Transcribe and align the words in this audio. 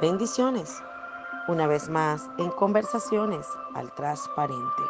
Bendiciones. 0.00 0.82
Una 1.46 1.66
vez 1.66 1.90
más 1.90 2.30
en 2.38 2.50
conversaciones 2.50 3.46
al 3.74 3.94
transparente. 3.94 4.82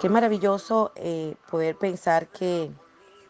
Qué 0.00 0.10
maravilloso 0.10 0.92
eh, 0.96 1.34
poder 1.50 1.76
pensar 1.76 2.28
que 2.28 2.70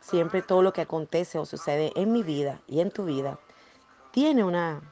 siempre 0.00 0.42
todo 0.42 0.62
lo 0.62 0.72
que 0.72 0.80
acontece 0.80 1.38
o 1.38 1.46
sucede 1.46 1.92
en 1.94 2.12
mi 2.12 2.24
vida 2.24 2.60
y 2.66 2.80
en 2.80 2.90
tu 2.90 3.04
vida 3.04 3.38
tiene 4.10 4.42
una 4.42 4.82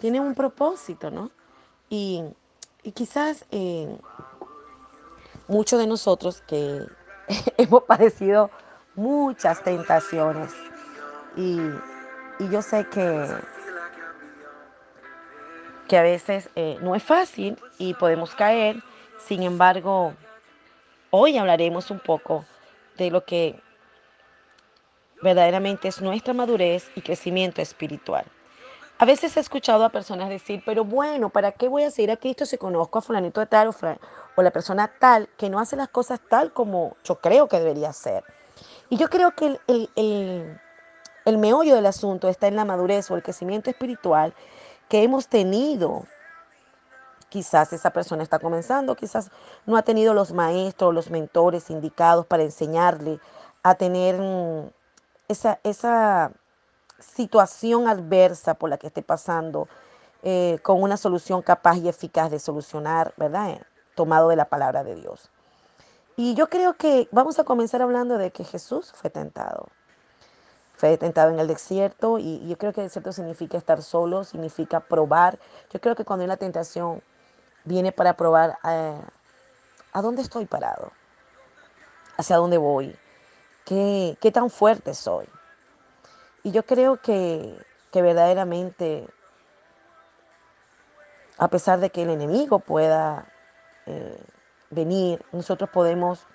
tiene 0.00 0.20
un 0.20 0.34
propósito, 0.34 1.10
¿no? 1.10 1.30
Y, 1.88 2.22
quizás 2.94 3.46
eh, 3.50 3.98
muchos 5.48 5.78
de 5.78 5.86
nosotros 5.86 6.42
que 6.46 6.84
hemos 7.56 7.84
padecido 7.84 8.50
muchas 8.94 9.62
tentaciones 9.62 10.52
y, 11.36 11.58
y 12.38 12.48
yo 12.50 12.60
sé 12.60 12.86
que 12.90 13.55
que 15.86 15.96
a 15.96 16.02
veces 16.02 16.50
eh, 16.56 16.78
no 16.80 16.94
es 16.94 17.02
fácil 17.02 17.58
y 17.78 17.94
podemos 17.94 18.34
caer. 18.34 18.82
Sin 19.26 19.42
embargo, 19.42 20.14
hoy 21.10 21.38
hablaremos 21.38 21.90
un 21.90 22.00
poco 22.00 22.44
de 22.96 23.10
lo 23.10 23.24
que 23.24 23.60
verdaderamente 25.22 25.88
es 25.88 26.00
nuestra 26.00 26.34
madurez 26.34 26.90
y 26.94 27.00
crecimiento 27.00 27.62
espiritual. 27.62 28.24
A 28.98 29.04
veces 29.04 29.36
he 29.36 29.40
escuchado 29.40 29.84
a 29.84 29.90
personas 29.90 30.30
decir, 30.30 30.62
pero 30.64 30.84
bueno, 30.84 31.28
¿para 31.28 31.52
qué 31.52 31.68
voy 31.68 31.84
a 31.84 31.90
seguir 31.90 32.10
a 32.10 32.16
Cristo 32.16 32.46
si 32.46 32.56
conozco 32.56 32.98
a 32.98 33.02
fulanito 33.02 33.40
de 33.40 33.46
tal 33.46 33.68
o, 33.68 34.42
la 34.42 34.50
persona 34.50 34.90
tal 34.98 35.28
que 35.36 35.50
no 35.50 35.58
hace 35.58 35.76
las 35.76 35.88
cosas 35.88 36.18
tal 36.30 36.52
como 36.52 36.96
yo 37.04 37.16
creo 37.20 37.46
que 37.46 37.58
debería 37.58 37.92
ser? 37.92 38.24
Y 38.88 38.96
yo 38.96 39.10
creo 39.10 39.32
que 39.32 39.58
el, 39.66 39.90
el, 39.96 40.58
el 41.26 41.38
meollo 41.38 41.74
del 41.74 41.84
asunto 41.84 42.28
está 42.28 42.46
en 42.46 42.56
la 42.56 42.64
madurez 42.64 43.10
o 43.10 43.16
el 43.16 43.22
crecimiento 43.22 43.68
espiritual 43.68 44.32
que 44.88 45.02
hemos 45.02 45.28
tenido. 45.28 46.04
Quizás 47.28 47.72
esa 47.72 47.90
persona 47.90 48.22
está 48.22 48.38
comenzando, 48.38 48.94
quizás 48.94 49.30
no 49.66 49.76
ha 49.76 49.82
tenido 49.82 50.14
los 50.14 50.32
maestros, 50.32 50.94
los 50.94 51.10
mentores 51.10 51.70
indicados 51.70 52.24
para 52.24 52.44
enseñarle 52.44 53.20
a 53.62 53.74
tener 53.74 54.16
mm, 54.20 54.70
esa, 55.28 55.58
esa 55.64 56.30
situación 57.00 57.88
adversa 57.88 58.54
por 58.54 58.70
la 58.70 58.78
que 58.78 58.86
esté 58.86 59.02
pasando 59.02 59.68
eh, 60.22 60.58
con 60.62 60.82
una 60.82 60.96
solución 60.96 61.42
capaz 61.42 61.76
y 61.76 61.88
eficaz 61.88 62.30
de 62.30 62.38
solucionar, 62.38 63.12
¿verdad? 63.16 63.50
Eh, 63.50 63.62
tomado 63.94 64.28
de 64.28 64.36
la 64.36 64.46
palabra 64.46 64.84
de 64.84 64.94
Dios. 64.94 65.30
Y 66.16 66.34
yo 66.34 66.48
creo 66.48 66.74
que 66.74 67.08
vamos 67.12 67.38
a 67.38 67.44
comenzar 67.44 67.82
hablando 67.82 68.18
de 68.18 68.30
que 68.30 68.44
Jesús 68.44 68.92
fue 68.94 69.10
tentado. 69.10 69.68
Fue 70.76 70.98
tentado 70.98 71.30
en 71.30 71.38
el 71.38 71.46
desierto 71.46 72.18
y 72.18 72.46
yo 72.46 72.58
creo 72.58 72.72
que 72.72 72.82
el 72.82 72.88
desierto 72.88 73.12
significa 73.12 73.56
estar 73.56 73.82
solo, 73.82 74.24
significa 74.24 74.80
probar. 74.80 75.38
Yo 75.72 75.80
creo 75.80 75.96
que 75.96 76.04
cuando 76.04 76.22
hay 76.22 76.28
la 76.28 76.36
tentación 76.36 77.02
viene 77.64 77.92
para 77.92 78.14
probar 78.14 78.58
eh, 78.64 79.00
a 79.92 80.02
dónde 80.02 80.20
estoy 80.20 80.44
parado, 80.44 80.92
hacia 82.18 82.36
dónde 82.36 82.58
voy, 82.58 82.94
qué, 83.64 84.18
qué 84.20 84.30
tan 84.30 84.50
fuerte 84.50 84.94
soy. 84.94 85.26
Y 86.42 86.52
yo 86.52 86.64
creo 86.64 87.00
que, 87.00 87.58
que 87.90 88.02
verdaderamente, 88.02 89.08
a 91.38 91.48
pesar 91.48 91.80
de 91.80 91.88
que 91.88 92.02
el 92.02 92.10
enemigo 92.10 92.58
pueda 92.58 93.32
eh, 93.86 94.22
venir, 94.70 95.24
nosotros 95.32 95.70
podemos 95.70 96.26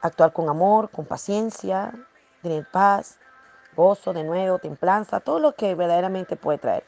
actuar 0.00 0.32
con 0.32 0.48
amor, 0.48 0.88
con 0.90 1.04
paciencia, 1.04 1.92
tener 2.42 2.66
paz, 2.70 3.18
gozo, 3.76 4.12
de 4.12 4.24
nuevo, 4.24 4.58
templanza, 4.58 5.20
todo 5.20 5.38
lo 5.38 5.52
que 5.52 5.74
verdaderamente 5.76 6.34
puede 6.34 6.58
traer. 6.58 6.84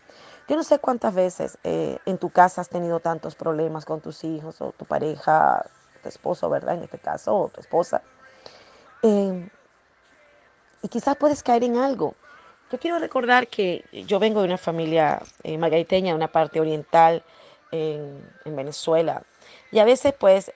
Yo 0.49 0.57
no 0.57 0.63
sé 0.65 0.79
cuántas 0.79 1.15
veces 1.15 1.59
eh, 1.63 1.99
en 2.07 2.17
tu 2.17 2.31
casa 2.31 2.63
has 2.63 2.71
tenido 2.71 3.01
tantos 3.01 3.35
problemas 3.35 3.85
con 3.85 4.01
tus 4.01 4.25
hijos 4.25 4.61
o 4.63 4.73
tu 4.73 4.87
pareja, 4.87 5.65
tu 6.03 6.09
esposo, 6.09 6.49
¿verdad? 6.49 6.77
En 6.77 6.85
este 6.85 6.99
caso, 6.99 7.37
o 7.37 7.49
tu 7.49 7.61
esposa. 7.61 8.03
Eh, 9.03 9.47
y 10.83 10.89
quizás 10.89 11.17
puedes 11.17 11.43
caer 11.43 11.65
en 11.65 11.77
algo. 11.77 12.15
Yo 12.73 12.79
quiero 12.79 12.99
recordar 12.99 13.49
que 13.49 13.85
yo 14.07 14.19
vengo 14.19 14.41
de 14.41 14.47
una 14.47 14.57
familia 14.59 15.21
eh, 15.43 15.59
magaiteña, 15.59 16.13
de 16.13 16.17
una 16.17 16.33
parte 16.33 16.61
oriental 16.61 17.23
en, 17.71 18.27
en 18.47 18.57
Venezuela. 18.57 19.23
Y 19.71 19.81
a 19.81 19.85
veces, 19.85 20.15
pues, 20.19 20.51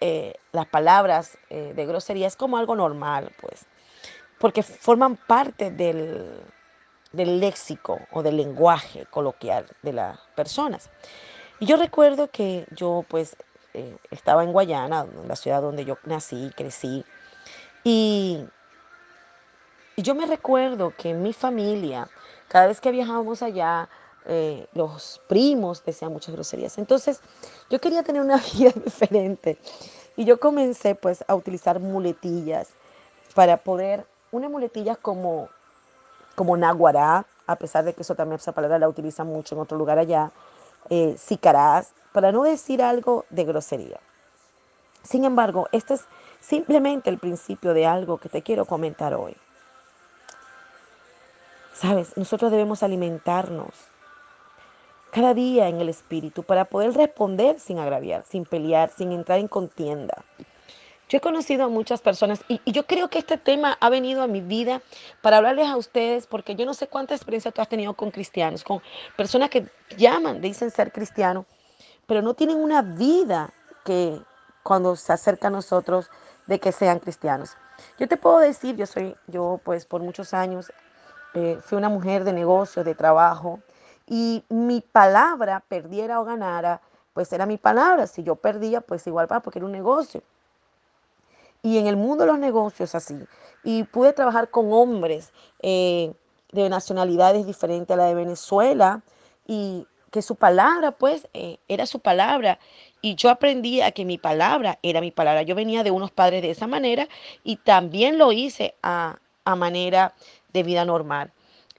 las 0.52 0.66
palabras 0.66 1.36
de 1.50 1.86
grosería 1.86 2.26
es 2.26 2.36
como 2.36 2.56
algo 2.56 2.74
normal, 2.74 3.30
pues 3.40 3.66
porque 4.42 4.64
forman 4.64 5.14
parte 5.14 5.70
del, 5.70 6.42
léxico 7.12 8.00
o 8.10 8.24
del 8.24 8.38
lenguaje 8.38 9.06
coloquial 9.08 9.66
de 9.82 9.92
las 9.92 10.18
personas. 10.34 10.90
Y 11.60 11.66
yo 11.66 11.76
recuerdo 11.76 12.26
que 12.28 12.66
yo 12.74 13.04
pues 13.06 13.36
eh, 13.72 13.96
estaba 14.10 14.42
en 14.42 14.50
Guayana, 14.50 15.06
la 15.28 15.36
ciudad 15.36 15.62
donde 15.62 15.84
yo 15.84 15.96
nací, 16.06 16.50
crecí, 16.56 17.04
y, 17.84 18.44
y, 19.94 20.02
yo 20.02 20.16
me 20.16 20.26
recuerdo 20.26 20.92
que 20.98 21.10
en 21.10 21.22
mi 21.22 21.32
familia, 21.32 22.08
cada 22.48 22.66
vez 22.66 22.80
que 22.80 22.90
viajábamos 22.90 23.42
allá, 23.42 23.88
eh, 24.26 24.66
los 24.74 25.20
primos 25.28 25.84
decían 25.84 26.12
muchas 26.12 26.34
groserías. 26.34 26.78
Entonces 26.78 27.20
yo 27.70 27.80
quería 27.80 28.02
tener 28.02 28.20
una 28.20 28.42
vida 28.54 28.72
diferente 28.84 29.56
y 30.16 30.24
yo 30.24 30.40
comencé 30.40 30.96
pues 30.96 31.24
a 31.28 31.36
utilizar 31.36 31.78
muletillas 31.78 32.70
para 33.36 33.58
poder 33.58 34.04
una 34.32 34.48
muletilla 34.48 34.96
como, 34.96 35.48
como 36.34 36.56
náguara, 36.56 37.26
a 37.46 37.56
pesar 37.56 37.84
de 37.84 37.94
que 37.94 38.02
eso 38.02 38.14
también 38.14 38.40
esa 38.40 38.52
palabra 38.52 38.78
la 38.78 38.88
utiliza 38.88 39.22
mucho 39.22 39.54
en 39.54 39.60
otro 39.60 39.78
lugar 39.78 39.98
allá, 39.98 40.32
eh, 40.90 41.14
sicarás, 41.16 41.92
para 42.12 42.32
no 42.32 42.42
decir 42.42 42.82
algo 42.82 43.24
de 43.30 43.44
grosería. 43.44 44.00
Sin 45.02 45.24
embargo, 45.24 45.68
este 45.72 45.94
es 45.94 46.04
simplemente 46.40 47.10
el 47.10 47.18
principio 47.18 47.74
de 47.74 47.86
algo 47.86 48.18
que 48.18 48.28
te 48.28 48.42
quiero 48.42 48.64
comentar 48.64 49.14
hoy. 49.14 49.36
Sabes, 51.74 52.16
nosotros 52.16 52.50
debemos 52.50 52.82
alimentarnos 52.82 53.70
cada 55.10 55.34
día 55.34 55.68
en 55.68 55.80
el 55.80 55.88
espíritu 55.88 56.42
para 56.42 56.64
poder 56.64 56.94
responder 56.94 57.60
sin 57.60 57.78
agraviar, 57.78 58.24
sin 58.24 58.44
pelear, 58.44 58.90
sin 58.90 59.12
entrar 59.12 59.38
en 59.38 59.48
contienda. 59.48 60.24
Yo 61.12 61.18
he 61.18 61.20
conocido 61.20 61.64
a 61.64 61.68
muchas 61.68 62.00
personas 62.00 62.42
y, 62.48 62.58
yo 62.72 62.86
creo 62.86 63.10
que 63.10 63.18
este 63.18 63.36
tema 63.36 63.76
ha 63.82 63.90
venido 63.90 64.22
a 64.22 64.26
mi 64.26 64.40
vida 64.40 64.80
para 65.20 65.36
hablarles 65.36 65.68
a 65.68 65.76
ustedes 65.76 66.26
porque 66.26 66.54
yo 66.56 66.64
no 66.64 66.72
sé 66.72 66.86
cuánta 66.86 67.14
experiencia 67.14 67.52
tú 67.52 67.60
has 67.60 67.68
tenido 67.68 67.92
con 67.92 68.10
cristianos, 68.10 68.64
con 68.64 68.80
personas 69.14 69.50
que 69.50 69.68
llaman, 69.98 70.40
dicen 70.40 70.70
ser 70.70 70.90
cristianos, 70.90 71.44
pero 72.06 72.22
no 72.22 72.32
tienen 72.32 72.56
una 72.56 72.80
vida 72.80 73.52
que 73.84 74.22
cuando 74.62 74.96
se 74.96 75.12
acerca 75.12 75.48
a 75.48 75.50
nosotros 75.50 76.10
de 76.46 76.58
que 76.58 76.72
sean 76.72 76.98
cristianos. 76.98 77.58
Yo 77.98 78.08
te 78.08 78.16
puedo 78.16 78.38
decir, 78.38 78.76
yo 78.76 78.86
soy, 78.86 79.14
yo 79.26 79.60
pues 79.62 79.84
por 79.84 80.00
muchos 80.00 80.32
años 80.32 80.72
eh, 81.34 81.58
fui 81.60 81.76
una 81.76 81.90
mujer 81.90 82.24
de 82.24 82.32
negocio, 82.32 82.84
de 82.84 82.94
trabajo, 82.94 83.60
y 84.06 84.46
mi 84.48 84.80
palabra, 84.80 85.62
perdiera 85.68 86.22
o 86.22 86.24
ganara, 86.24 86.80
pues 87.12 87.30
era 87.34 87.44
mi 87.44 87.58
palabra. 87.58 88.06
Si 88.06 88.22
yo 88.22 88.36
perdía, 88.36 88.80
pues 88.80 89.06
igual 89.06 89.28
para, 89.28 89.42
porque 89.42 89.58
era 89.58 89.66
un 89.66 89.72
negocio 89.72 90.22
y 91.62 91.78
en 91.78 91.86
el 91.86 91.96
mundo 91.96 92.24
de 92.24 92.30
los 92.30 92.38
negocios 92.38 92.94
así. 92.94 93.16
Y 93.64 93.84
pude 93.84 94.12
trabajar 94.12 94.50
con 94.50 94.72
hombres 94.72 95.32
eh, 95.60 96.12
de 96.52 96.68
nacionalidades 96.68 97.46
diferentes 97.46 97.94
a 97.94 97.96
la 97.96 98.06
de 98.06 98.14
Venezuela 98.14 99.02
y 99.46 99.86
que 100.10 100.22
su 100.22 100.36
palabra 100.36 100.92
pues 100.92 101.28
eh, 101.32 101.58
era 101.68 101.86
su 101.86 102.00
palabra 102.00 102.58
y 103.00 103.14
yo 103.14 103.30
aprendí 103.30 103.80
a 103.80 103.92
que 103.92 104.04
mi 104.04 104.18
palabra 104.18 104.78
era 104.82 105.00
mi 105.00 105.10
palabra. 105.10 105.42
Yo 105.42 105.54
venía 105.54 105.82
de 105.82 105.90
unos 105.90 106.10
padres 106.10 106.42
de 106.42 106.50
esa 106.50 106.66
manera 106.66 107.08
y 107.44 107.56
también 107.56 108.18
lo 108.18 108.32
hice 108.32 108.74
a, 108.82 109.18
manera 109.44 110.14
de 110.52 110.62
vida 110.62 110.84
normal. 110.84 111.32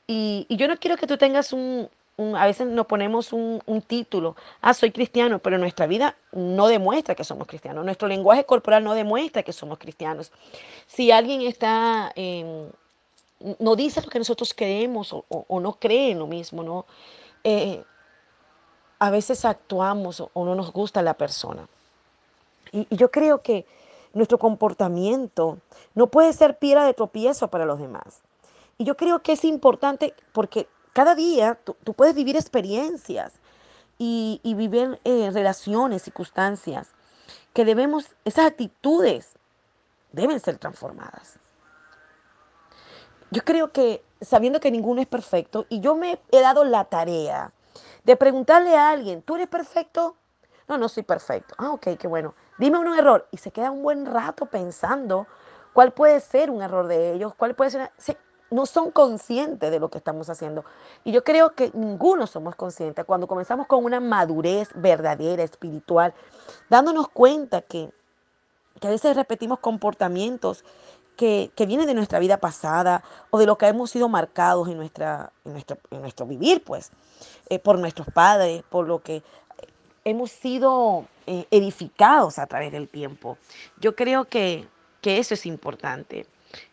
y, 0.07 0.45
yo 0.49 0.67
no 0.67 0.77
quiero 0.77 0.97
que 0.97 1.07
tú 1.07 1.17
tengas 1.17 1.53
un, 1.53 1.89
a 2.17 2.45
veces 2.45 2.67
nos 2.67 2.85
ponemos 2.85 3.33
un, 3.33 3.61
título, 3.87 4.35
ah, 4.61 4.73
soy 4.73 4.91
cristiano, 4.91 5.39
pero 5.39 5.57
nuestra 5.57 5.87
vida 5.87 6.15
no 6.31 6.67
demuestra 6.67 7.15
que 7.15 7.23
somos 7.23 7.47
cristianos, 7.47 7.83
nuestro 7.83 8.07
lenguaje 8.07 8.45
corporal 8.45 8.83
no 8.83 8.93
demuestra 8.93 9.41
que 9.41 9.51
somos 9.51 9.79
cristianos. 9.79 10.31
Si 10.85 11.11
alguien 11.11 11.41
está, 11.41 12.13
no 13.59 13.75
dice 13.75 14.01
lo 14.01 14.09
que 14.09 14.19
nosotros 14.19 14.53
creemos 14.53 15.11
o, 15.13 15.59
no 15.59 15.73
cree 15.73 16.11
en 16.11 16.19
lo 16.19 16.27
mismo, 16.27 16.63
¿no? 16.63 16.85
Eh, 17.43 17.83
a 18.99 19.09
veces 19.09 19.43
actuamos 19.43 20.21
o, 20.21 20.29
no 20.35 20.55
nos 20.55 20.71
gusta 20.71 21.01
la 21.01 21.15
persona. 21.15 21.67
Y, 22.71 22.87
y 22.89 22.95
yo 22.95 23.09
creo 23.09 23.41
que 23.41 23.65
nuestro 24.13 24.37
comportamiento 24.37 25.57
no 25.95 26.07
puede 26.07 26.31
ser 26.33 26.59
piedra 26.59 26.85
de 26.85 26.93
tropiezo 26.93 27.47
para 27.47 27.65
los 27.65 27.79
demás. 27.79 28.21
Y 28.77 28.85
yo 28.85 28.95
creo 28.95 29.23
que 29.23 29.33
es 29.33 29.43
importante 29.43 30.13
porque 30.31 30.67
cada 30.93 31.15
día 31.15 31.55
tú, 31.55 31.93
puedes 31.93 32.15
vivir 32.15 32.35
experiencias 32.35 33.33
y, 33.97 34.39
vivir 34.43 34.99
eh, 35.03 35.29
relaciones, 35.31 36.03
circunstancias, 36.03 36.89
que 37.53 37.65
debemos, 37.65 38.15
esas 38.25 38.47
actitudes 38.47 39.33
deben 40.11 40.39
ser 40.39 40.57
transformadas. 40.57 41.39
Yo 43.31 43.43
creo 43.43 43.71
que 43.71 44.03
sabiendo 44.23 44.59
que 44.59 44.71
ninguno 44.71 45.01
es 45.01 45.07
perfecto, 45.07 45.65
y 45.69 45.79
yo 45.79 45.95
me 45.95 46.19
he 46.31 46.41
dado 46.41 46.63
la 46.63 46.85
tarea 46.85 47.51
de 48.03 48.15
preguntarle 48.15 48.75
a 48.75 48.89
alguien, 48.89 49.21
¿tú 49.21 49.35
eres 49.35 49.47
perfecto? 49.47 50.15
No, 50.67 50.77
no 50.77 50.89
soy 50.89 51.03
perfecto. 51.03 51.55
Ah, 51.57 51.71
ok, 51.71 51.97
qué 51.99 52.07
bueno. 52.07 52.35
Dime 52.57 52.77
un 52.77 52.97
error. 52.97 53.27
Y 53.31 53.37
se 53.37 53.51
queda 53.51 53.71
un 53.71 53.83
buen 53.83 54.05
rato 54.05 54.45
pensando 54.45 55.27
cuál 55.73 55.91
puede 55.91 56.19
ser 56.19 56.49
un 56.49 56.61
error 56.61 56.87
de 56.87 57.13
ellos, 57.13 57.33
cuál 57.35 57.55
puede 57.55 57.71
ser... 57.71 57.91
no 58.53 58.65
son 58.65 58.91
conscientes 58.91 59.71
de 59.71 59.79
lo 59.79 59.89
que 59.89 59.97
estamos 59.97 60.29
haciendo. 60.29 60.63
Y 61.03 61.11
yo 61.11 61.23
creo 61.23 61.53
que 61.53 61.71
ninguno 61.73 62.27
somos 62.27 62.55
conscientes. 62.55 63.05
Cuando 63.05 63.27
comenzamos 63.27 63.67
con 63.67 63.83
una 63.83 63.99
madurez 63.99 64.69
verdadera, 64.75 65.43
espiritual, 65.43 66.13
dándonos 66.69 67.07
cuenta 67.09 67.61
que, 67.61 67.89
que 68.79 68.87
a 68.87 68.91
veces 68.91 69.15
repetimos 69.15 69.59
comportamientos 69.59 70.63
que, 71.15 71.51
vienen 71.65 71.87
de 71.87 71.93
nuestra 71.93 72.19
vida 72.19 72.37
pasada 72.37 73.03
o 73.29 73.37
de 73.37 73.45
lo 73.45 73.57
que 73.57 73.67
hemos 73.67 73.91
sido 73.91 74.09
marcados 74.09 74.67
en, 74.67 74.77
nuestra, 74.77 75.31
en, 75.45 75.53
nuestro, 75.53 75.77
en 75.91 76.01
nuestro 76.01 76.25
vivir, 76.25 76.63
pues, 76.63 76.91
eh, 77.49 77.59
por 77.59 77.77
nuestros 77.79 78.07
padres, 78.07 78.63
por 78.69 78.87
lo 78.87 78.99
que 78.99 79.23
hemos 80.05 80.31
sido 80.31 81.05
eh, 81.27 81.45
edificados 81.51 82.39
a 82.39 82.47
través 82.47 82.71
del 82.71 82.89
tiempo. 82.89 83.37
Yo 83.79 83.95
creo 83.95 84.25
que, 84.25 84.67
eso 85.03 85.33
es 85.33 85.45
importante. 85.45 86.25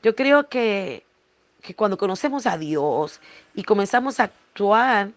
Yo 0.03 0.15
creo 0.15 0.49
que, 0.49 1.05
cuando 1.77 1.99
conocemos 1.99 2.47
a 2.47 2.59
Dios 2.59 3.21
y 3.55 3.65
comenzamos 3.65 4.21
a 4.21 4.25
actuar, 4.25 5.11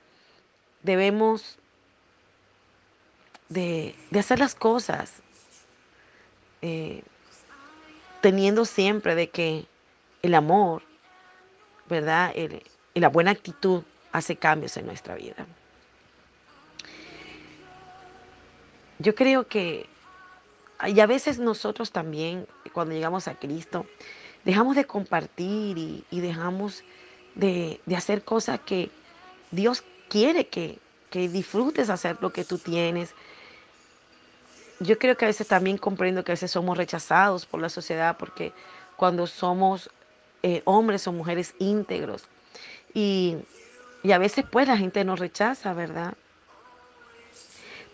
debemos 0.82 1.58
de, 3.50 3.96
hacer 4.18 4.40
las 4.40 4.56
cosas 4.56 5.22
eh, 6.62 7.04
teniendo 8.22 8.66
siempre 8.66 9.16
de 9.16 9.30
que 9.30 9.66
el 10.22 10.36
amor, 10.36 10.84
¿verdad? 11.90 12.34
y 12.94 13.00
la 13.00 13.10
buena 13.10 13.32
actitud 13.32 13.84
hace 14.12 14.36
cambios 14.36 14.78
en 14.78 14.86
nuestra 14.86 15.16
vida. 15.16 15.46
Yo 19.00 19.16
creo 19.16 19.48
que, 19.48 19.88
y 20.88 21.00
a 21.00 21.06
veces 21.06 21.40
nosotros 21.40 21.92
también, 21.92 22.48
cuando 22.72 22.94
llegamos 22.94 23.28
a 23.28 23.36
Cristo, 23.36 23.86
dejamos 24.44 24.76
de 24.76 24.86
compartir 24.86 25.78
y, 25.78 26.20
dejamos 26.20 26.84
de, 27.36 27.80
hacer 27.96 28.24
cosas 28.24 28.60
que 28.62 28.90
Dios 29.52 29.84
quiere 30.10 30.48
que, 30.48 30.80
que 31.10 31.30
disfrutes 31.30 31.90
hacer 31.90 32.18
lo 32.22 32.32
que 32.32 32.44
tú 32.44 32.58
tienes. 32.58 33.14
Yo 34.80 34.98
creo 34.98 35.16
que 35.16 35.26
a 35.26 35.30
veces 35.30 35.48
también 35.48 35.78
comprendo 35.78 36.24
que 36.24 36.32
a 36.32 36.34
veces 36.34 36.52
somos 36.52 36.78
rechazados 36.78 37.46
por 37.46 37.62
la 37.62 37.70
sociedad 37.70 38.18
porque 38.18 38.52
cuando 38.98 39.28
somos 39.28 39.90
eh, 40.42 40.62
hombres 40.66 41.08
o 41.08 41.14
mujeres 41.14 41.56
íntegros 41.60 42.26
y, 42.94 43.38
y 44.04 44.12
a 44.12 44.18
veces 44.18 44.46
pues 44.50 44.68
la 44.68 44.78
gente 44.78 45.06
nos 45.06 45.20
rechaza, 45.20 45.74
¿verdad? 45.74 46.16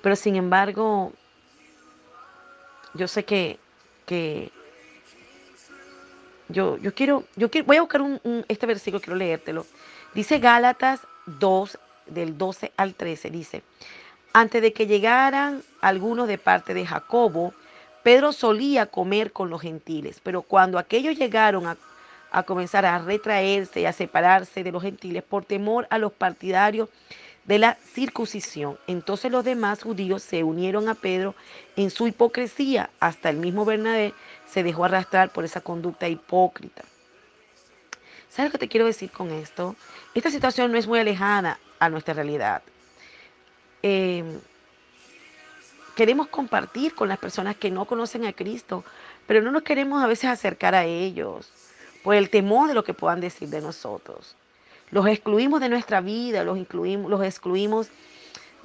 Pero 0.01 0.15
sin 0.15 0.35
embargo, 0.35 1.13
yo 2.93 3.07
sé 3.07 3.25
que, 3.25 3.59
yo, 6.49 6.77
yo, 6.77 6.93
quiero, 6.93 7.23
yo 7.35 7.49
quiero, 7.49 7.67
voy 7.67 7.77
a 7.77 7.81
buscar 7.81 8.01
un, 8.01 8.19
este 8.47 8.65
versículo, 8.65 9.01
quiero 9.01 9.15
leértelo. 9.17 9.65
Dice 10.13 10.39
Gálatas 10.39 11.01
2, 11.25 11.77
del 12.07 12.37
12 12.37 12.71
al 12.75 12.95
13, 12.95 13.29
dice, 13.29 13.63
antes 14.33 14.61
de 14.61 14.73
que 14.73 14.87
llegaran 14.87 15.61
algunos 15.81 16.27
de 16.27 16.37
parte 16.37 16.73
de 16.73 16.85
Jacobo, 16.85 17.53
Pedro 18.03 18.31
solía 18.31 18.87
comer 18.87 19.31
con 19.31 19.49
los 19.49 19.61
gentiles, 19.61 20.19
pero 20.23 20.41
cuando 20.41 20.79
aquellos 20.79 21.17
llegaron 21.17 21.67
a, 21.67 21.77
a 22.31 22.43
comenzar 22.43 22.85
a 22.85 22.99
retraerse 22.99 23.81
y 23.81 23.85
a 23.85 23.93
separarse 23.93 24.63
de 24.63 24.71
los 24.71 24.81
gentiles 24.81 25.23
por 25.23 25.45
temor 25.45 25.87
a 25.89 25.97
los 25.97 26.11
partidarios 26.11 26.89
de 27.45 27.57
la 27.57 27.77
circuncisión. 27.93 28.77
Entonces 28.87 29.31
los 29.31 29.43
demás 29.43 29.81
judíos 29.81 30.21
se 30.21 30.43
unieron 30.43 30.87
a 30.87 30.95
Pedro 30.95 31.33
en 31.75 31.89
su 31.89 32.07
hipocresía. 32.07 32.91
Hasta 32.99 33.31
el 33.31 33.37
mismo 33.37 33.65
Bernabé 33.65 34.13
se 34.51 34.63
dejó 34.63 34.85
arrastrar 34.85 35.31
por 35.31 35.45
esa 35.45 35.61
conducta 35.61 36.07
hipócrita. 36.07 36.83
¿Sabes 38.29 38.49
lo 38.49 38.51
que 38.53 38.65
te 38.65 38.69
quiero 38.69 38.85
decir 38.85 39.11
con 39.11 39.31
esto? 39.31 39.75
Esta 40.13 40.31
situación 40.31 40.71
no 40.71 40.77
es 40.77 40.87
muy 40.87 40.99
alejada 40.99 41.59
a 41.79 41.89
nuestra 41.89 42.13
realidad. 42.13 42.61
Em, 43.81 44.39
queremos 45.95 46.27
compartir 46.27 46.95
con 46.95 47.09
las 47.09 47.17
personas 47.17 47.55
que 47.57 47.71
no 47.71 47.85
conocen 47.85 48.25
a 48.25 48.33
Cristo, 48.33 48.83
pero 49.27 49.41
no 49.41 49.51
nos 49.51 49.63
queremos 49.63 50.03
a 50.03 50.07
veces 50.07 50.29
acercar 50.29 50.75
a 50.75 50.85
ellos 50.85 51.51
por 52.03 52.15
el 52.15 52.29
temor 52.29 52.67
de 52.67 52.73
lo 52.73 52.83
que 52.83 52.93
puedan 52.93 53.21
decir 53.21 53.49
de 53.49 53.61
nosotros. 53.61 54.35
Los 54.91 55.07
excluimos 55.07 55.59
de 55.61 55.69
nuestra 55.69 56.01
vida, 56.01 56.43
los, 56.43 56.57
incluimos, 56.57 57.09
los 57.09 57.23
excluimos 57.23 57.89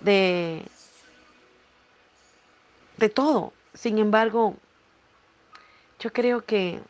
de, 0.00 0.62
de 2.96 3.08
todo. 3.08 3.52
Sin 3.74 3.98
embargo, 3.98 4.56
yo 6.04 6.12
creo 6.12 6.44
que, 6.44 6.80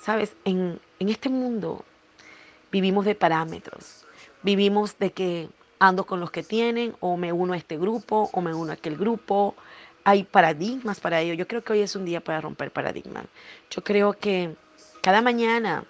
sabes, 0.00 0.34
en, 0.44 0.80
en 0.98 1.08
este 1.08 1.28
mundo 1.28 1.84
vivimos 2.72 3.04
de 3.04 3.14
parámetros. 3.14 4.04
Vivimos 4.42 4.98
de 4.98 5.12
que 5.12 5.48
ando 5.78 6.04
con 6.04 6.18
los 6.18 6.32
que 6.32 6.42
tienen, 6.42 6.96
o 6.98 7.16
me 7.16 7.32
uno 7.32 7.52
a 7.52 7.56
este 7.56 7.78
grupo, 7.78 8.30
o 8.32 8.40
me 8.40 8.52
uno 8.52 8.72
a 8.72 8.74
aquel 8.74 8.96
grupo. 8.96 9.54
Hay 10.02 10.24
paradigmas 10.24 10.98
para 10.98 11.20
ello. 11.20 11.34
Yo 11.34 11.46
creo 11.46 11.62
que 11.62 11.72
hoy 11.72 11.82
es 11.82 11.94
un 11.94 12.04
día 12.04 12.20
para 12.20 12.40
romper 12.40 12.72
paradigmas. 12.72 13.26
Yo 13.70 13.84
creo 13.84 14.14
que 14.14 14.56
cada 15.00 15.22
mañana 15.22 15.84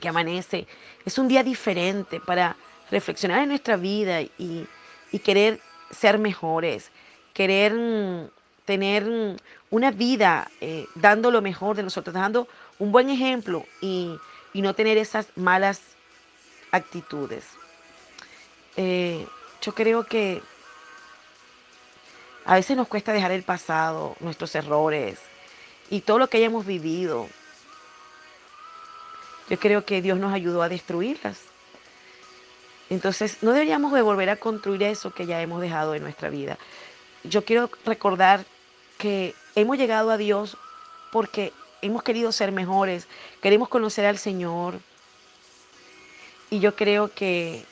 que 0.00 0.08
amanece. 0.08 0.68
Es 1.04 1.18
un 1.18 1.26
día 1.26 1.42
diferente 1.42 2.20
para 2.20 2.56
reflexionar 2.88 3.42
en 3.42 3.48
nuestra 3.48 3.76
vida 3.76 4.22
y, 4.22 4.68
querer 5.24 5.60
ser 5.90 6.18
mejores, 6.18 6.92
querer 7.34 8.30
tener 8.72 9.36
una 9.70 9.90
vida 9.90 10.50
eh, 10.62 10.86
dando 10.94 11.30
lo 11.30 11.42
mejor 11.42 11.76
de 11.76 11.82
nosotros, 11.82 12.14
dando 12.14 12.48
un 12.78 12.90
buen 12.90 13.10
ejemplo 13.10 13.66
y, 13.82 14.16
no 14.54 14.74
tener 14.74 14.96
esas 14.96 15.26
malas 15.36 15.80
actitudes. 16.70 17.44
Eh, 18.76 19.26
yo 19.60 19.74
creo 19.74 20.04
que 20.04 20.40
a 22.46 22.54
veces 22.54 22.76
nos 22.76 22.88
cuesta 22.88 23.12
dejar 23.12 23.32
el 23.32 23.42
pasado, 23.42 24.16
nuestros 24.20 24.54
errores 24.54 25.18
y 25.90 26.00
todo 26.00 26.18
lo 26.18 26.28
que 26.28 26.38
hayamos 26.38 26.64
vivido 26.64 27.28
yo 29.50 29.58
creo 29.58 29.84
que 29.84 30.00
Dios 30.00 30.18
nos 30.18 30.32
ayudó 30.32 30.62
a 30.62 30.70
destruirlas. 30.70 31.40
Entonces, 32.88 33.42
no 33.42 33.52
deberíamos 33.52 33.92
de 33.92 34.00
volver 34.00 34.30
a 34.30 34.36
construir 34.36 34.82
eso 34.82 35.10
que 35.10 35.26
ya 35.26 35.42
hemos 35.42 35.60
dejado 35.60 35.94
en 35.94 36.02
nuestra 36.02 36.30
vida. 36.30 36.56
Yo 37.24 37.44
quiero 37.44 37.68
recordar 37.84 38.46
que 39.02 39.34
hemos 39.56 39.78
llegado 39.78 40.12
a 40.12 40.16
Dios 40.16 40.56
porque 41.10 41.52
hemos 41.80 42.04
querido 42.04 42.30
ser 42.30 42.52
mejores, 42.52 43.08
queremos 43.40 43.68
conocer 43.68 44.06
al 44.06 44.16
Señor. 44.16 44.78
Y 46.50 46.60
yo 46.60 46.76
creo 46.76 47.12
que 47.12 47.64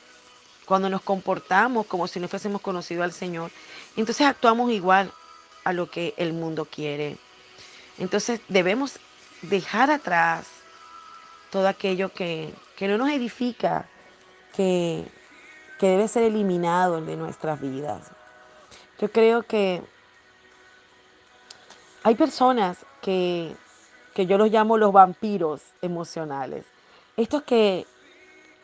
cuando 0.65 0.89
nos 0.89 1.01
comportamos 1.01 1.85
como 1.85 2.05
si 2.07 2.19
no 2.19 2.27
fuésemos 2.27 2.59
conocido 2.59 3.01
al 3.01 3.13
Señor, 3.13 3.49
entonces 3.95 4.27
actuamos 4.27 4.71
igual 4.73 5.13
a 5.63 5.71
lo 5.71 5.89
que 5.89 6.13
el 6.17 6.33
mundo 6.33 6.65
quiere. 6.65 7.15
Entonces 7.97 8.41
debemos 8.49 8.99
dejar 9.41 9.89
atrás 9.89 10.47
todo 11.49 11.69
aquello 11.69 12.11
que, 12.11 12.53
no 12.81 12.97
nos 12.97 13.09
edifica, 13.09 13.87
que, 14.53 15.05
debe 15.79 16.09
ser 16.09 16.23
eliminado 16.23 16.99
de 16.99 17.15
nuestras 17.15 17.61
vidas. 17.61 18.11
Yo 18.99 19.09
creo 19.09 19.43
que 19.43 19.81
hay 22.03 22.15
personas 22.15 22.85
que, 23.01 23.55
yo 24.15 24.37
los 24.37 24.51
llamo 24.51 24.77
los 24.77 24.91
vampiros 24.91 25.61
emocionales. 25.81 26.65
Estos 27.17 27.43
que, 27.43 27.85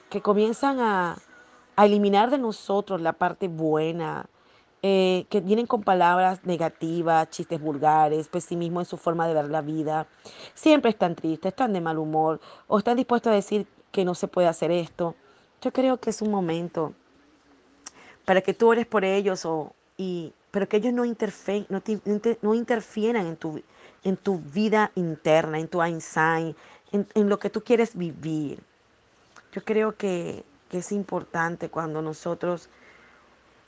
que 0.09 0.21
comienzan 0.21 0.79
a, 0.79 1.17
a 1.75 1.85
eliminar 1.85 2.29
de 2.29 2.37
nosotros 2.37 3.01
la 3.01 3.13
parte 3.13 3.47
buena, 3.47 4.27
eh, 4.83 5.25
que 5.29 5.41
vienen 5.41 5.65
con 5.65 5.81
palabras 5.81 6.45
negativas, 6.45 7.29
chistes 7.29 7.59
vulgares, 7.59 8.27
pesimismo 8.27 8.79
en 8.79 8.85
su 8.85 8.97
forma 8.97 9.27
de 9.27 9.33
ver 9.33 9.49
la 9.49 9.61
vida. 9.61 10.07
Siempre 10.53 10.91
están 10.91 11.15
tristes, 11.15 11.49
están 11.49 11.73
de 11.73 11.81
mal 11.81 11.97
humor 11.97 12.39
o 12.67 12.77
están 12.77 12.95
dispuestos 12.95 13.31
a 13.31 13.35
decir 13.35 13.67
que 13.91 14.05
no 14.05 14.13
se 14.15 14.27
puede 14.27 14.47
hacer 14.47 14.71
esto. 14.71 15.15
Yo 15.61 15.73
creo 15.73 15.97
que 15.97 16.11
es 16.11 16.21
un 16.21 16.29
momento 16.29 16.93
para 18.23 18.41
que 18.41 18.53
tú 18.53 18.67
ores 18.69 18.85
por 18.85 19.03
ellos, 19.03 19.45
o, 19.45 19.73
y, 19.97 20.33
pero 20.51 20.67
que 20.67 20.77
ellos 20.77 20.93
no, 20.93 21.03
no, 22.41 22.53
interfieran 22.55 23.27
en 23.27 23.37
tu, 23.37 23.61
en 24.03 24.17
tu 24.17 24.39
vida 24.39 24.91
interna, 24.95 25.59
en 25.59 25.67
tu 25.67 25.81
Einstein, 25.81 26.55
en, 26.91 27.07
en 27.13 27.29
lo 27.29 27.39
que 27.39 27.49
tú 27.49 27.63
quieres 27.63 27.95
vivir. 27.95 28.59
Yo 29.51 29.63
creo 29.63 29.95
que, 29.95 30.43
que 30.69 30.79
es 30.79 30.91
importante 30.91 31.69
cuando 31.69 32.01
nosotros 32.01 32.69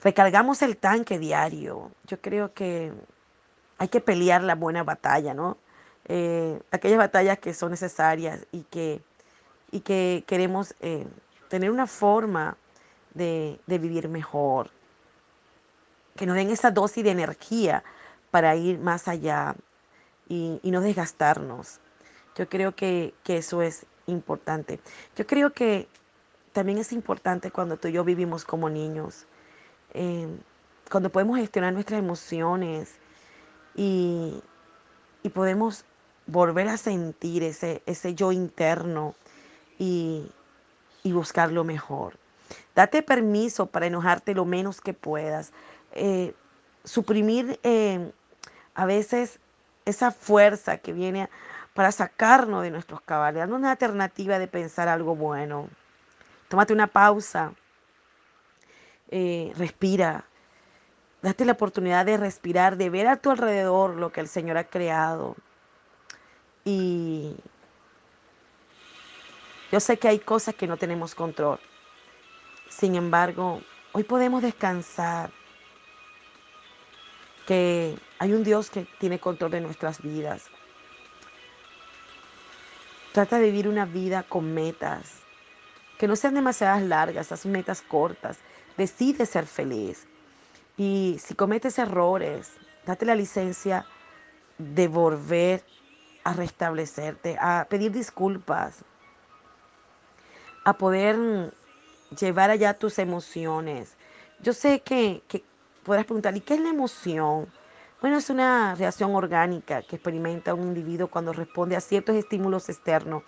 recargamos 0.03 0.61
el 0.61 0.77
tanque 0.77 1.19
diario. 1.19 1.91
Yo 2.07 2.19
creo 2.21 2.53
que 2.53 2.91
hay 3.77 3.87
que 3.87 4.01
pelear 4.01 4.43
la 4.43 4.55
buena 4.55 4.83
batalla, 4.83 5.33
¿no? 5.33 5.57
Eh, 6.05 6.59
aquellas 6.71 6.97
batallas 6.97 7.39
que 7.39 7.53
son 7.53 7.71
necesarias 7.71 8.45
y 8.51 8.63
que, 8.63 9.01
y 9.71 9.81
que 9.81 10.23
queremos 10.27 10.75
eh, 10.79 11.05
tener 11.49 11.71
una 11.71 11.87
forma 11.87 12.57
de, 13.13 13.59
vivir 13.67 14.09
mejor, 14.09 14.69
que 16.19 16.25
nos 16.25 16.35
den 16.35 16.49
esa 16.49 16.69
dosis 16.69 17.01
de 17.01 17.11
energía 17.11 17.81
para 18.29 18.53
ir 18.57 18.77
más 18.77 19.07
allá 19.07 19.55
y, 20.27 20.59
no 20.65 20.81
desgastarnos. 20.81 21.79
Yo 22.35 22.49
creo 22.49 22.75
que, 22.75 23.13
eso 23.25 23.61
es 23.61 23.85
importante. 24.05 24.81
Yo 25.15 25.25
creo 25.25 25.53
que 25.53 25.87
también 26.51 26.77
es 26.77 26.91
importante 26.91 27.51
cuando 27.51 27.77
tú 27.77 27.87
y 27.87 27.93
yo 27.93 28.03
vivimos 28.03 28.43
como 28.43 28.69
niños, 28.69 29.27
eh, 29.93 30.27
cuando 30.91 31.09
podemos 31.09 31.37
gestionar 31.37 31.71
nuestras 31.71 31.99
emociones 31.99 32.95
y, 33.73 34.43
podemos 35.33 35.85
volver 36.25 36.67
a 36.67 36.75
sentir 36.75 37.43
ese, 37.43 37.81
ese 37.85 38.13
yo 38.13 38.33
interno 38.33 39.15
y, 39.77 40.29
y 41.01 41.13
buscar 41.13 41.51
lo 41.53 41.63
mejor. 41.63 42.17
Date 42.75 43.03
permiso 43.03 43.67
para 43.67 43.85
enojarte 43.85 44.33
lo 44.33 44.43
menos 44.43 44.81
que 44.81 44.93
puedas. 44.93 45.53
Eh, 45.93 46.33
suprimir 46.83 47.59
eh, 47.63 48.11
a 48.73 48.85
veces 48.85 49.39
esa 49.85 50.11
fuerza 50.11 50.77
que 50.77 50.93
viene 50.93 51.29
para 51.73 51.91
sacarnos 51.91 52.63
de 52.63 52.71
nuestros 52.71 53.01
cabales, 53.01 53.39
darnos 53.39 53.59
una 53.59 53.71
alternativa 53.71 54.39
de 54.39 54.47
pensar 54.47 54.87
algo 54.87 55.15
bueno. 55.15 55.69
Tómate 56.47 56.73
una 56.73 56.87
pausa, 56.87 57.53
eh, 59.09 59.53
respira, 59.57 60.25
date 61.21 61.45
la 61.45 61.53
oportunidad 61.53 62.05
de 62.05 62.17
respirar, 62.17 62.77
de 62.77 62.89
ver 62.89 63.07
a 63.07 63.17
tu 63.17 63.31
alrededor 63.31 63.95
lo 63.95 64.11
que 64.11 64.21
el 64.21 64.27
Señor 64.27 64.57
ha 64.57 64.63
creado. 64.63 65.35
Y 66.65 67.35
yo 69.71 69.79
sé 69.79 69.97
que 69.97 70.07
hay 70.07 70.19
cosas 70.19 70.55
que 70.55 70.67
no 70.67 70.77
tenemos 70.77 71.15
control. 71.15 71.59
Sin 72.69 72.95
embargo, 72.95 73.61
hoy 73.93 74.03
podemos 74.03 74.41
descansar 74.41 75.31
que 77.49 77.97
hay 78.19 78.33
un 78.33 78.43
Dios 78.43 78.69
que 78.69 78.85
tiene 78.99 79.19
control 79.19 79.49
de 79.49 79.59
nuestras 79.59 80.03
vidas. 80.03 80.51
Trata 83.11 83.39
de 83.39 83.45
vivir 83.45 83.67
una 83.67 83.85
vida 83.87 84.21
con 84.21 84.53
metas, 84.53 85.21
que 85.97 86.07
no 86.07 86.15
sean 86.15 86.35
demasiadas 86.35 86.83
largas, 86.83 87.25
esas 87.25 87.47
metas 87.47 87.81
cortas. 87.81 88.37
Decide 88.77 89.25
ser 89.25 89.47
feliz. 89.47 90.07
Y 90.77 91.17
si 91.19 91.33
cometes 91.33 91.79
errores, 91.79 92.51
date 92.85 93.07
la 93.07 93.15
licencia 93.15 93.83
de 94.59 94.87
volver 94.87 95.65
a 96.23 96.33
restablecerte, 96.33 97.35
a 97.41 97.65
pedir 97.67 97.91
disculpas, 97.91 98.85
a 100.65 100.77
poder 100.77 101.51
llevar 102.15 102.51
allá 102.51 102.77
tus 102.77 102.99
emociones. 102.99 103.97
Yo 104.39 104.53
sé 104.53 104.81
que, 104.81 105.23
que 105.27 105.48
podrás 105.83 106.05
preguntar, 106.05 106.35
¿y 106.35 106.41
qué 106.41 106.55
es 106.55 106.59
la 106.59 106.69
emoción? 106.69 107.47
Bueno, 108.01 108.17
es 108.17 108.29
una 108.29 108.75
reacción 108.75 109.13
orgánica 109.13 109.81
que 109.81 109.97
experimenta 109.97 110.53
un 110.53 110.67
individuo 110.67 111.07
cuando 111.07 111.33
responde 111.33 111.75
a 111.75 111.81
ciertos 111.81 112.15
estímulos 112.15 112.69
externos. 112.69 113.23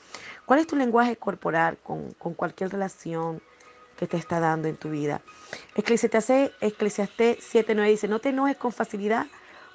¿Cuál 0.46 0.60
es 0.60 0.68
tu 0.68 0.78
lenguaje 0.78 1.18
corporal 1.18 1.78
con, 1.84 2.12
con 2.14 2.34
cualquier 2.34 2.72
relación 2.72 3.42
que 3.98 4.08
te 4.08 4.16
está 4.16 4.40
dando 4.40 4.70
en 4.70 4.78
tu 4.78 4.90
vida? 4.90 5.22
Eclesiastés 5.76 6.52
7.9 6.62 7.88
dice, 7.90 8.08
no 8.08 8.20
te 8.20 8.30
enojes 8.30 8.56
con 8.56 8.72
facilidad 8.72 9.28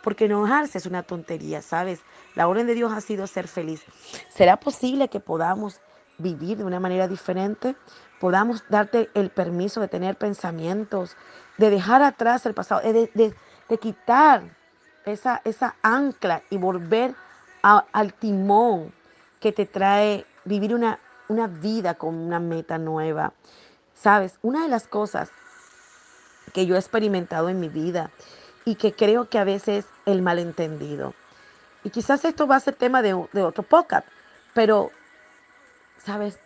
porque 0.02 0.26
enojarse 0.26 0.78
es 0.78 0.86
una 0.86 1.02
tontería, 1.02 1.62
¿sabes? 1.62 2.00
La 2.34 2.48
orden 2.48 2.66
de 2.66 2.74
Dios 2.74 2.92
ha 2.92 3.00
sido 3.00 3.26
ser 3.26 3.48
feliz. 3.48 3.82
¿Será 4.28 4.58
posible 4.58 5.08
que 5.08 5.20
podamos 5.20 5.80
vivir 6.18 6.58
de 6.58 6.64
una 6.64 6.80
manera 6.80 7.08
diferente? 7.08 7.76
podamos 8.18 8.64
darte 8.68 9.10
el 9.14 9.30
permiso 9.30 9.80
de 9.80 9.88
tener 9.88 10.16
pensamientos, 10.16 11.16
de 11.58 11.70
dejar 11.70 12.02
atrás 12.02 12.46
el 12.46 12.54
pasado, 12.54 12.80
de, 12.82 13.34
quitar 13.80 14.42
esa, 15.04 15.40
esa, 15.44 15.76
ancla 15.82 16.42
y 16.50 16.56
volver 16.56 17.14
al 17.62 18.14
timón 18.14 18.92
que 19.40 19.52
te 19.52 19.66
trae 19.66 20.24
vivir 20.44 20.74
una, 20.74 21.00
una 21.28 21.46
vida 21.46 21.94
con 21.94 22.14
una 22.14 22.38
meta 22.38 22.78
nueva. 22.78 23.32
Sabes, 23.94 24.38
una 24.42 24.62
de 24.62 24.68
las 24.68 24.86
cosas 24.86 25.30
que 26.52 26.66
yo 26.66 26.76
he 26.76 26.78
experimentado 26.78 27.48
en 27.48 27.58
mi 27.58 27.68
vida 27.68 28.10
y 28.64 28.76
que 28.76 28.94
creo 28.94 29.28
que 29.28 29.38
a 29.38 29.44
veces 29.44 29.86
el 30.06 30.22
malentendido, 30.22 31.14
y 31.82 31.90
quizás 31.90 32.24
esto 32.24 32.48
va 32.48 32.56
a 32.56 32.60
ser 32.60 32.74
tema 32.74 33.00
de, 33.00 33.28
de 33.32 33.42
otro 33.42 33.62
podcast, 33.62 34.06
pero, 34.54 34.90
sabes, 36.06 36.38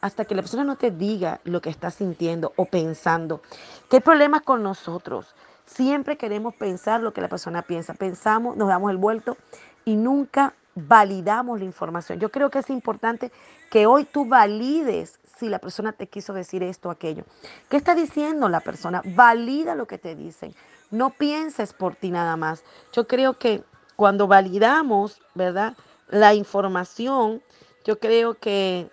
hasta 0.00 0.24
que 0.24 0.34
la 0.34 0.42
persona 0.42 0.64
no 0.64 0.76
te 0.76 0.90
diga 0.90 1.40
lo 1.44 1.60
que 1.60 1.70
está 1.70 1.90
sintiendo 1.90 2.52
o 2.56 2.64
pensando. 2.64 3.40
¿Qué 3.88 4.00
problemas 4.00 4.42
con 4.42 4.62
nosotros? 4.62 5.34
Siempre 5.66 6.16
queremos 6.16 6.54
pensar 6.54 7.00
lo 7.00 7.12
que 7.12 7.20
la 7.20 7.28
persona 7.28 7.62
piensa. 7.62 7.94
Pensamos, 7.94 8.56
nos 8.56 8.68
damos 8.68 8.90
el 8.90 8.96
vuelto 8.96 9.36
y 9.84 9.94
nunca 9.94 10.54
validamos 10.74 11.60
la 11.60 11.66
información. 11.66 12.18
Yo 12.18 12.30
creo 12.30 12.50
que 12.50 12.58
es 12.58 12.70
importante 12.70 13.30
que 13.70 13.86
hoy 13.86 14.04
tú 14.04 14.24
valides 14.24 15.20
si 15.38 15.48
la 15.48 15.58
persona 15.58 15.92
te 15.92 16.08
quiso 16.08 16.32
decir 16.32 16.62
esto 16.62 16.88
o 16.88 16.92
aquello. 16.92 17.24
¿Qué 17.68 17.76
está 17.76 17.94
diciendo 17.94 18.48
la 18.48 18.60
persona? 18.60 19.02
Valida 19.04 19.74
lo 19.74 19.86
que 19.86 19.98
te 19.98 20.14
dicen. 20.14 20.54
No 20.90 21.10
pienses 21.10 21.72
por 21.72 21.94
ti 21.94 22.10
nada 22.10 22.36
más. 22.36 22.64
Yo 22.92 23.06
creo 23.06 23.38
que 23.38 23.62
cuando 23.96 24.26
validamos, 24.26 25.20
¿verdad? 25.34 25.74
La 26.08 26.34
información, 26.34 27.42
yo 27.84 27.98
creo 27.98 28.34
que 28.34 28.90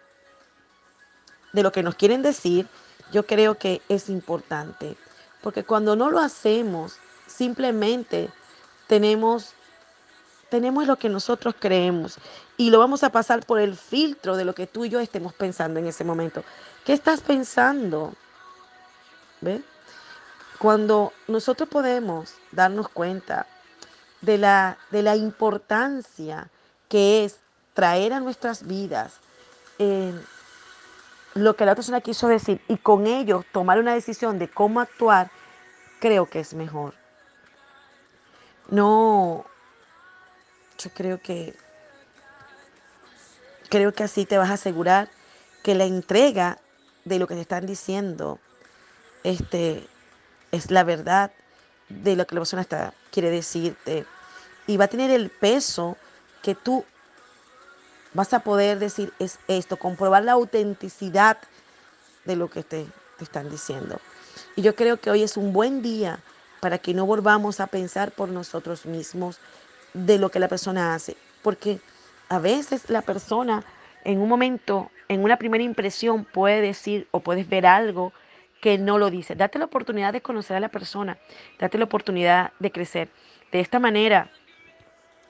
de 1.53 1.63
lo 1.63 1.71
que 1.71 1.83
nos 1.83 1.95
quieren 1.95 2.21
decir, 2.21 2.67
yo 3.11 3.25
creo 3.25 3.55
que 3.55 3.81
es 3.89 4.09
importante. 4.09 4.97
Porque 5.41 5.63
cuando 5.63 5.95
no 5.95 6.09
lo 6.09 6.19
hacemos, 6.19 6.97
simplemente 7.27 8.29
tenemos, 8.87 9.53
tenemos 10.49 10.87
lo 10.87 10.97
que 10.97 11.09
nosotros 11.09 11.55
creemos 11.57 12.17
y 12.57 12.69
lo 12.69 12.79
vamos 12.79 13.03
a 13.03 13.11
pasar 13.11 13.45
por 13.45 13.59
el 13.59 13.75
filtro 13.75 14.35
de 14.35 14.45
lo 14.45 14.53
que 14.53 14.67
tú 14.67 14.85
y 14.85 14.89
yo 14.89 14.99
estemos 14.99 15.33
pensando 15.33 15.79
en 15.79 15.87
ese 15.87 16.03
momento. 16.03 16.43
¿Qué 16.85 16.93
estás 16.93 17.21
pensando? 17.21 18.13
¿Ve? 19.41 19.61
Cuando 20.57 21.13
nosotros 21.27 21.69
podemos 21.69 22.33
darnos 22.51 22.89
cuenta 22.89 23.47
de 24.21 24.37
la, 24.37 24.77
de 24.91 25.03
la 25.03 25.15
importancia 25.15 26.49
que 26.89 27.23
es 27.23 27.37
traer 27.73 28.11
a 28.11 28.19
nuestras 28.19 28.67
vidas 28.67 29.13
eh, 29.77 30.13
lo 31.39 31.55
que 31.55 31.65
la 31.65 31.75
persona 31.75 32.01
quiso 32.01 32.27
decir 32.27 32.61
y 32.67 32.77
con 32.77 33.07
ello 33.07 33.43
tomar 33.51 33.79
una 33.79 33.93
decisión 33.93 34.39
de 34.39 34.49
cómo 34.49 34.79
actuar, 34.81 35.31
creo 35.99 36.25
que 36.25 36.39
es 36.39 36.53
mejor. 36.53 36.93
No, 38.69 39.45
yo 40.77 40.89
creo 40.91 41.21
que, 41.21 41.55
creo 43.69 43.93
que 43.93 44.03
así 44.03 44.25
te 44.25 44.37
vas 44.37 44.49
a 44.49 44.53
asegurar 44.53 45.09
que 45.63 45.75
la 45.75 45.85
entrega 45.85 46.59
de 47.05 47.19
lo 47.19 47.27
que 47.27 47.35
te 47.35 47.41
están 47.41 47.65
diciendo 47.65 48.39
este, 49.23 49.87
es 50.51 50.71
la 50.71 50.83
verdad 50.83 51.31
de 51.89 52.15
lo 52.15 52.27
que 52.27 52.35
la 52.35 52.41
persona 52.41 52.61
está, 52.61 52.93
quiere 53.11 53.31
decirte 53.31 54.05
y 54.67 54.77
va 54.77 54.85
a 54.85 54.89
tener 54.89 55.09
el 55.09 55.29
peso 55.29 55.97
que 56.43 56.53
tú 56.53 56.85
vas 58.13 58.33
a 58.33 58.39
poder 58.39 58.79
decir 58.79 59.13
es 59.19 59.39
esto, 59.47 59.77
comprobar 59.77 60.23
la 60.23 60.33
autenticidad 60.33 61.37
de 62.25 62.35
lo 62.35 62.49
que 62.49 62.63
te, 62.63 62.85
te 63.17 63.23
están 63.23 63.49
diciendo. 63.49 63.99
Y 64.55 64.61
yo 64.61 64.75
creo 64.75 64.97
que 64.97 65.11
hoy 65.11 65.23
es 65.23 65.37
un 65.37 65.53
buen 65.53 65.81
día 65.81 66.19
para 66.59 66.77
que 66.77 66.93
no 66.93 67.05
volvamos 67.05 67.59
a 67.59 67.67
pensar 67.67 68.11
por 68.11 68.29
nosotros 68.29 68.85
mismos 68.85 69.39
de 69.93 70.17
lo 70.17 70.29
que 70.29 70.39
la 70.39 70.47
persona 70.47 70.93
hace, 70.93 71.15
porque 71.41 71.79
a 72.27 72.39
veces 72.39 72.89
la 72.89 73.01
persona 73.01 73.63
en 74.03 74.19
un 74.19 74.29
momento, 74.29 74.91
en 75.07 75.23
una 75.23 75.37
primera 75.37 75.63
impresión 75.63 76.25
puede 76.25 76.61
decir 76.61 77.07
o 77.11 77.19
puedes 77.19 77.47
ver 77.49 77.65
algo 77.65 78.13
que 78.61 78.77
no 78.77 78.97
lo 78.97 79.09
dice. 79.09 79.35
Date 79.35 79.59
la 79.59 79.65
oportunidad 79.65 80.13
de 80.13 80.21
conocer 80.21 80.57
a 80.57 80.59
la 80.59 80.69
persona, 80.69 81.17
date 81.59 81.77
la 81.77 81.85
oportunidad 81.85 82.51
de 82.59 82.71
crecer. 82.71 83.09
De 83.51 83.59
esta 83.59 83.79
manera 83.79 84.29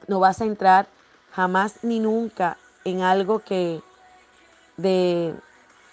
no 0.07 0.19
vas 0.19 0.41
a 0.41 0.45
entrar 0.45 0.87
jamás 1.31 1.83
ni 1.83 1.99
nunca 1.99 2.57
en 2.85 3.01
algo 3.01 3.39
que, 3.39 3.81
de, 4.77 5.33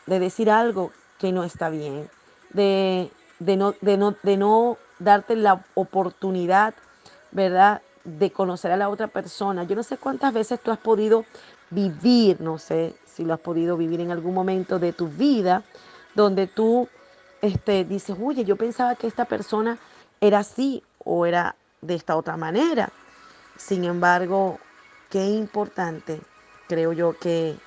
decir 0.06 0.50
algo 0.50 0.92
que 1.18 1.32
no 1.32 1.44
está 1.44 1.70
bien, 1.70 2.08
de, 2.50 3.10
no, 3.38 3.74
de, 3.80 3.96
no, 3.96 4.14
de 4.22 4.36
no 4.36 4.78
darte 4.98 5.36
la 5.36 5.64
oportunidad, 5.74 6.74
¿verdad? 7.32 7.82
De 8.04 8.30
conocer 8.30 8.72
a 8.72 8.76
la 8.76 8.88
otra 8.88 9.08
persona. 9.08 9.64
Yo 9.64 9.76
no 9.76 9.82
sé 9.82 9.98
cuántas 9.98 10.32
veces 10.32 10.60
tú 10.60 10.70
has 10.70 10.78
podido 10.78 11.24
vivir, 11.70 12.40
no 12.40 12.58
sé 12.58 12.94
si 13.04 13.24
lo 13.24 13.34
has 13.34 13.40
podido 13.40 13.76
vivir 13.76 14.00
en 14.00 14.10
algún 14.10 14.34
momento 14.34 14.78
de 14.78 14.92
tu 14.92 15.08
vida, 15.08 15.64
donde 16.14 16.46
tú 16.46 16.88
este, 17.42 17.84
dices, 17.84 18.16
oye, 18.20 18.44
yo 18.44 18.56
pensaba 18.56 18.94
que 18.94 19.06
esta 19.06 19.24
persona 19.24 19.78
era 20.20 20.38
así 20.38 20.82
o 20.98 21.26
era 21.26 21.56
de 21.80 21.94
esta 21.94 22.16
otra 22.16 22.36
manera. 22.36 22.90
Sin 23.56 23.84
embargo, 23.84 24.58
qué 25.10 25.24
importante 25.26 26.20
creo 26.68 26.92
yo 26.92 27.18
que, 27.18 27.58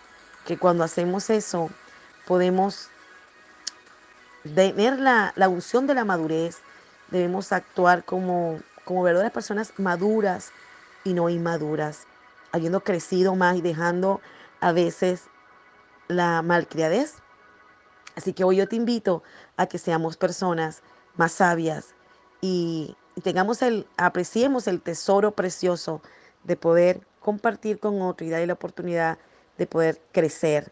cuando 0.59 0.83
hacemos 0.83 1.29
eso 1.29 1.69
podemos 2.25 2.89
tener 4.43 4.97
la, 4.97 5.31
la 5.35 5.47
unción 5.47 5.85
de 5.85 5.93
la 5.93 6.05
madurez, 6.05 6.57
debemos 7.11 7.51
actuar 7.51 8.03
como, 8.03 8.59
como 8.83 9.03
verdaderas 9.03 9.31
personas 9.31 9.73
maduras 9.77 10.51
y 11.03 11.13
no 11.13 11.29
inmaduras, 11.29 12.07
habiendo 12.51 12.81
crecido 12.81 13.35
más 13.35 13.57
y 13.57 13.61
dejando 13.61 14.21
a 14.59 14.71
veces 14.71 15.25
la 16.07 16.41
malcriadez. 16.41 17.15
Así 18.15 18.33
que 18.33 18.43
hoy 18.43 18.57
yo 18.57 18.67
te 18.67 18.75
invito 18.75 19.23
a 19.55 19.67
que 19.67 19.77
seamos 19.77 20.17
personas 20.17 20.81
más 21.15 21.33
sabias 21.33 21.93
y, 22.41 22.95
y 23.15 23.21
tengamos 23.21 23.61
el, 23.61 23.87
apreciemos 23.97 24.67
el 24.67 24.81
tesoro 24.81 25.31
precioso 25.31 26.01
de 26.43 26.55
poder 26.55 27.05
compartir 27.19 27.79
con 27.79 28.01
otro 28.01 28.25
y 28.25 28.29
darle 28.29 28.47
la 28.47 28.53
oportunidad 28.53 29.17
de 29.57 29.67
poder 29.67 29.99
crecer 30.11 30.71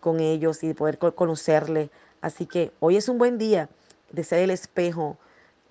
con 0.00 0.20
ellos 0.20 0.62
y 0.62 0.68
de 0.68 0.74
poder 0.74 0.98
conocerle. 0.98 1.90
Así 2.20 2.46
que 2.46 2.72
hoy 2.80 2.96
es 2.96 3.08
un 3.08 3.18
buen 3.18 3.38
día 3.38 3.68
de 4.12 4.24
ser 4.24 4.40
el 4.40 4.50
espejo 4.50 5.18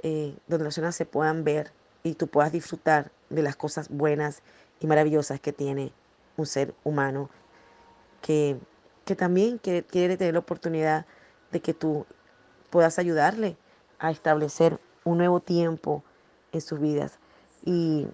eh, 0.02 0.36
donde 0.48 0.66
las 0.66 0.76
personas 0.76 0.96
se 0.96 1.06
puedan 1.06 1.44
ver 1.44 1.72
y 2.04 2.16
tú 2.16 2.28
puedas 2.28 2.52
disfrutar 2.52 3.12
de 3.30 3.42
las 3.42 3.56
cosas 3.56 3.90
buenas 3.90 4.42
y 4.80 4.88
maravillosas 4.88 5.40
que 5.40 5.54
tiene 5.54 5.94
un 6.38 6.46
ser 6.46 6.74
humano 6.84 7.30
que, 8.22 8.58
que 9.06 9.16
también 9.16 9.58
quiere, 9.58 9.84
quiere 9.84 10.18
tener 10.18 10.34
la 10.34 10.40
oportunidad 10.40 11.06
de 11.52 11.62
que 11.62 11.74
tú 11.74 12.06
puedas 12.70 13.00
ayudarle 13.00 13.58
a 14.00 14.12
establecer 14.12 14.80
un 15.04 15.18
nuevo 15.18 15.40
tiempo 15.40 16.04
en 16.52 16.62
sus 16.62 16.80
vidas. 16.80 17.20
Y 17.64 18.08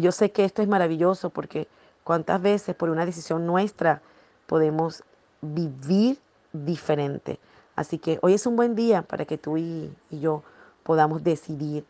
yo 0.00 0.12
sé 0.12 0.32
que 0.32 0.44
esto 0.44 0.62
es 0.62 0.68
maravilloso 0.68 1.30
porque 1.30 1.68
cuántas 2.04 2.40
veces 2.40 2.74
por 2.74 2.90
una 2.90 3.04
decisión 3.04 3.46
nuestra 3.46 4.02
podemos 4.46 5.04
vivir 5.40 6.18
diferente. 6.52 7.38
Así 7.76 7.98
que 7.98 8.18
hoy 8.22 8.34
es 8.34 8.46
un 8.46 8.56
buen 8.56 8.74
día 8.74 9.02
para 9.02 9.24
que 9.24 9.38
tú 9.38 9.56
y, 9.56 9.94
y 10.10 10.20
yo 10.20 10.42
podamos 10.82 11.22
decidir 11.22 11.84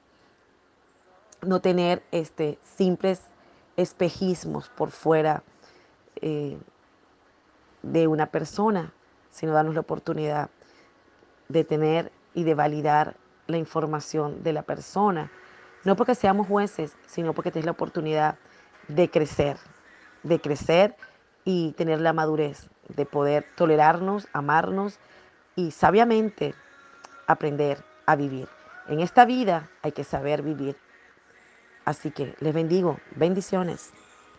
no 1.43 1.61
tener 1.61 2.03
este, 2.13 2.59
simples 2.63 3.23
espejismos 3.77 4.69
por 4.69 4.91
fuera 4.91 5.43
eh, 6.21 6.59
de 7.83 8.07
una 8.07 8.27
persona, 8.27 8.93
sino 9.31 9.53
darnos 9.53 9.75
la 9.75 9.81
oportunidad 9.81 10.51
de 11.49 11.65
tener 11.65 12.13
y 12.35 12.45
de 12.45 12.55
validar 12.55 13.17
la 13.47 13.57
información 13.57 14.43
de 14.43 14.53
la 14.53 14.63
persona 14.63 15.31
no 15.85 15.97
porque 15.97 16.15
seamos 16.15 16.47
jueces, 16.47 16.97
sino 17.07 17.33
porque 17.33 17.51
tienes 17.51 17.67
la 17.67 17.73
oportunidad 17.73 18.37
de 18.89 19.11
crecer, 19.11 19.57
de 20.23 20.41
crecer 20.41 20.97
y 21.45 21.73
tener 21.73 22.01
la 22.01 22.13
madurez 22.13 22.69
de 22.89 23.07
poder 23.07 23.47
tolerarnos, 23.57 24.29
amarnos 24.33 24.99
y 25.57 25.71
sabiamente 25.71 26.55
aprender 27.27 27.85
a 28.07 28.17
vivir. 28.17 28.49
En 28.89 29.01
esta 29.01 29.25
vida 29.25 29.71
hay 29.83 29.93
que 29.93 30.05
saber 30.05 30.43
vivir. 30.43 30.77
Así 31.85 32.11
que 32.11 32.35
les 32.41 32.55
bendigo. 32.55 32.99
Bendiciones. 33.17 33.93